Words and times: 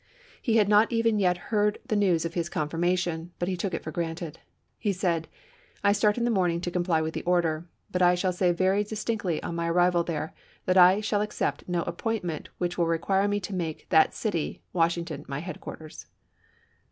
He 0.41 0.55
had 0.57 0.67
not 0.67 0.91
even 0.91 1.19
yet 1.19 1.37
heard 1.53 1.77
the 1.85 1.95
news 1.95 2.25
of 2.25 2.33
his 2.33 2.49
confirmation, 2.49 3.33
but 3.37 3.47
he 3.47 3.55
took 3.55 3.71
it 3.75 3.83
for 3.83 3.91
granted. 3.91 4.39
He 4.79 4.91
said:" 4.93 5.27
I 5.83 5.91
start 5.91 6.17
in 6.17 6.25
the 6.25 6.31
morning 6.31 6.59
to 6.61 6.71
comply 6.71 7.03
with 7.03 7.13
the 7.13 7.21
order, 7.21 7.67
but 7.91 8.01
I 8.01 8.15
shall 8.15 8.33
say 8.33 8.51
very 8.51 8.83
dis 8.83 9.03
tinctly 9.03 9.39
on 9.43 9.53
my 9.53 9.69
arrival 9.69 10.03
there 10.03 10.33
that 10.65 10.75
I 10.75 11.01
shall 11.01 11.21
accept 11.21 11.69
no 11.69 11.83
appointment 11.83 12.49
which 12.57 12.79
will 12.79 12.87
require 12.87 13.27
me 13.27 13.39
to 13.41 13.53
make 13.53 13.85
that 13.89 14.15
city 14.15 14.63
[Washington] 14.73 15.23
my 15.27 15.37
headquarters. 15.37 16.07